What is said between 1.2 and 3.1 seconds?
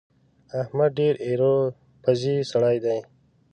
ايرو پزی سړی دی.